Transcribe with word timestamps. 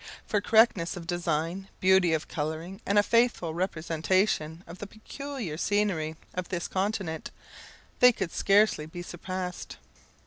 For 0.25 0.41
correctness 0.41 0.97
of 0.97 1.05
design, 1.05 1.67
beauty 1.79 2.11
of 2.13 2.27
colouring, 2.27 2.81
and 2.87 2.97
a 2.97 3.03
faithful 3.03 3.53
representation 3.53 4.63
of 4.65 4.79
the 4.79 4.87
peculiar 4.87 5.57
scenery 5.57 6.15
of 6.33 6.49
this 6.49 6.67
continent, 6.67 7.29
they 7.99 8.11
could 8.11 8.31
scarcely 8.31 8.87
be 8.87 9.03
surpassed. 9.03 9.77